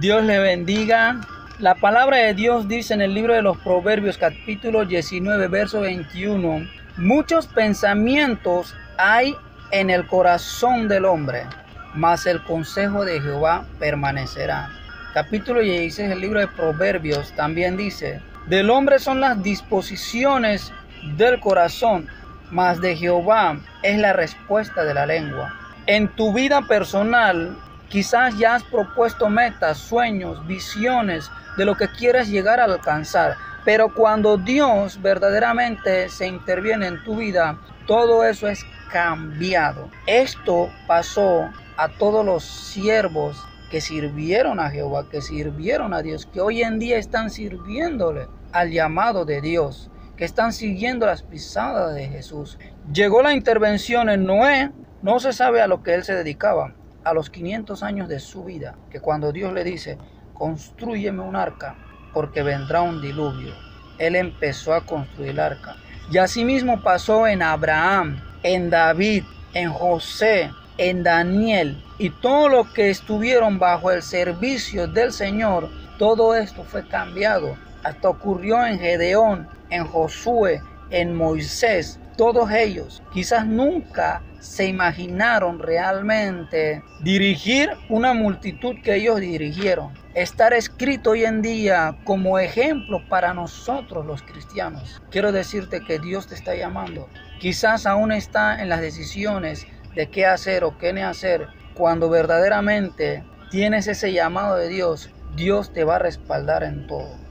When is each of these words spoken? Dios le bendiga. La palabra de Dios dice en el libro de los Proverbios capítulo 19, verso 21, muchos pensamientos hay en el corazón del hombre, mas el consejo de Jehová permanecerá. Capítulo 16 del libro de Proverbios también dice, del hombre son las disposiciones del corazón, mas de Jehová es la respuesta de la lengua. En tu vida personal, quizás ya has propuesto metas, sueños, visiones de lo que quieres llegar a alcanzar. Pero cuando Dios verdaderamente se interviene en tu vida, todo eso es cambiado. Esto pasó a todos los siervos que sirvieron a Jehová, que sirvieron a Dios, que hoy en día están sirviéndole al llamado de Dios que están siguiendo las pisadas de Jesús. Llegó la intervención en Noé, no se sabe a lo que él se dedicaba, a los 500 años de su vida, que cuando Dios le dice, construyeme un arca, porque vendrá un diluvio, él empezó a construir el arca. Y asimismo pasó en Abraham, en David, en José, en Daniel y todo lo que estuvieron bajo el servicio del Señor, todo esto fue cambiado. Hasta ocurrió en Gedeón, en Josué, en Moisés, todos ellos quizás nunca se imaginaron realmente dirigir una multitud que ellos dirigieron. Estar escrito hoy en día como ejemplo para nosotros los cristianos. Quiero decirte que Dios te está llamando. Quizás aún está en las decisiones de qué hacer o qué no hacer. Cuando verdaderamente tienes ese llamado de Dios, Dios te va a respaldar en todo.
Dios 0.00 0.22
le 0.22 0.38
bendiga. 0.38 1.20
La 1.58 1.74
palabra 1.74 2.18
de 2.18 2.32
Dios 2.32 2.68
dice 2.68 2.94
en 2.94 3.00
el 3.00 3.14
libro 3.14 3.34
de 3.34 3.42
los 3.42 3.58
Proverbios 3.58 4.16
capítulo 4.16 4.84
19, 4.84 5.48
verso 5.48 5.80
21, 5.80 6.68
muchos 6.98 7.48
pensamientos 7.48 8.76
hay 8.96 9.34
en 9.72 9.90
el 9.90 10.06
corazón 10.06 10.86
del 10.86 11.04
hombre, 11.04 11.46
mas 11.94 12.26
el 12.26 12.40
consejo 12.44 13.04
de 13.04 13.20
Jehová 13.20 13.64
permanecerá. 13.80 14.70
Capítulo 15.14 15.62
16 15.62 16.10
del 16.10 16.20
libro 16.20 16.38
de 16.38 16.46
Proverbios 16.46 17.32
también 17.32 17.76
dice, 17.76 18.22
del 18.46 18.70
hombre 18.70 19.00
son 19.00 19.20
las 19.20 19.42
disposiciones 19.42 20.72
del 21.16 21.40
corazón, 21.40 22.06
mas 22.52 22.80
de 22.80 22.94
Jehová 22.94 23.58
es 23.82 23.98
la 23.98 24.12
respuesta 24.12 24.84
de 24.84 24.94
la 24.94 25.06
lengua. 25.06 25.52
En 25.86 26.06
tu 26.06 26.32
vida 26.32 26.62
personal, 26.68 27.56
quizás 27.88 28.38
ya 28.38 28.54
has 28.54 28.64
propuesto 28.64 29.28
metas, 29.28 29.78
sueños, 29.78 30.46
visiones 30.46 31.30
de 31.56 31.64
lo 31.64 31.76
que 31.76 31.88
quieres 31.88 32.28
llegar 32.28 32.60
a 32.60 32.64
alcanzar. 32.64 33.36
Pero 33.64 33.92
cuando 33.92 34.36
Dios 34.36 35.00
verdaderamente 35.02 36.08
se 36.08 36.26
interviene 36.26 36.86
en 36.86 37.02
tu 37.04 37.16
vida, 37.16 37.58
todo 37.86 38.24
eso 38.24 38.48
es 38.48 38.64
cambiado. 38.90 39.90
Esto 40.06 40.70
pasó 40.86 41.50
a 41.76 41.88
todos 41.88 42.24
los 42.24 42.44
siervos 42.44 43.44
que 43.70 43.80
sirvieron 43.80 44.60
a 44.60 44.70
Jehová, 44.70 45.08
que 45.10 45.20
sirvieron 45.20 45.92
a 45.92 46.02
Dios, 46.02 46.26
que 46.26 46.40
hoy 46.40 46.62
en 46.62 46.78
día 46.78 46.96
están 46.98 47.30
sirviéndole 47.30 48.28
al 48.52 48.70
llamado 48.70 49.24
de 49.24 49.40
Dios 49.40 49.90
que 50.18 50.24
están 50.24 50.52
siguiendo 50.52 51.06
las 51.06 51.22
pisadas 51.22 51.94
de 51.94 52.08
Jesús. 52.08 52.58
Llegó 52.92 53.22
la 53.22 53.34
intervención 53.34 54.10
en 54.10 54.24
Noé, 54.24 54.72
no 55.00 55.20
se 55.20 55.32
sabe 55.32 55.62
a 55.62 55.68
lo 55.68 55.84
que 55.84 55.94
él 55.94 56.02
se 56.02 56.14
dedicaba, 56.14 56.74
a 57.08 57.14
los 57.14 57.30
500 57.30 57.82
años 57.82 58.08
de 58.08 58.20
su 58.20 58.44
vida, 58.44 58.76
que 58.90 59.00
cuando 59.00 59.32
Dios 59.32 59.52
le 59.52 59.64
dice, 59.64 59.98
construyeme 60.34 61.22
un 61.22 61.36
arca, 61.36 61.76
porque 62.12 62.42
vendrá 62.42 62.82
un 62.82 63.00
diluvio, 63.00 63.54
él 63.98 64.16
empezó 64.16 64.74
a 64.74 64.84
construir 64.84 65.30
el 65.30 65.40
arca. 65.40 65.76
Y 66.10 66.18
asimismo 66.18 66.82
pasó 66.82 67.26
en 67.26 67.42
Abraham, 67.42 68.22
en 68.42 68.70
David, 68.70 69.24
en 69.54 69.70
José, 69.70 70.50
en 70.78 71.02
Daniel 71.02 71.82
y 71.98 72.10
todo 72.10 72.48
lo 72.48 72.72
que 72.72 72.90
estuvieron 72.90 73.58
bajo 73.58 73.90
el 73.90 74.02
servicio 74.02 74.86
del 74.86 75.12
Señor, 75.12 75.68
todo 75.98 76.34
esto 76.34 76.62
fue 76.62 76.86
cambiado. 76.86 77.56
Hasta 77.82 78.08
ocurrió 78.08 78.64
en 78.64 78.78
Gedeón, 78.78 79.48
en 79.70 79.84
Josué, 79.84 80.62
en 80.90 81.14
Moisés, 81.14 81.98
todos 82.18 82.50
ellos 82.50 83.00
quizás 83.12 83.46
nunca 83.46 84.22
se 84.40 84.66
imaginaron 84.66 85.60
realmente 85.60 86.82
dirigir 87.00 87.70
una 87.88 88.12
multitud 88.12 88.74
que 88.82 88.96
ellos 88.96 89.20
dirigieron. 89.20 89.94
Estar 90.14 90.52
escrito 90.52 91.10
hoy 91.10 91.24
en 91.24 91.42
día 91.42 91.96
como 92.02 92.40
ejemplo 92.40 93.00
para 93.08 93.34
nosotros 93.34 94.04
los 94.04 94.22
cristianos. 94.22 95.00
Quiero 95.12 95.30
decirte 95.30 95.80
que 95.80 96.00
Dios 96.00 96.26
te 96.26 96.34
está 96.34 96.56
llamando. 96.56 97.08
Quizás 97.38 97.86
aún 97.86 98.10
está 98.10 98.60
en 98.60 98.68
las 98.68 98.80
decisiones 98.80 99.68
de 99.94 100.10
qué 100.10 100.26
hacer 100.26 100.64
o 100.64 100.76
qué 100.76 100.92
no 100.92 101.06
hacer. 101.06 101.46
Cuando 101.74 102.10
verdaderamente 102.10 103.22
tienes 103.52 103.86
ese 103.86 104.12
llamado 104.12 104.56
de 104.56 104.68
Dios, 104.68 105.08
Dios 105.36 105.72
te 105.72 105.84
va 105.84 105.96
a 105.96 106.00
respaldar 106.00 106.64
en 106.64 106.88
todo. 106.88 107.16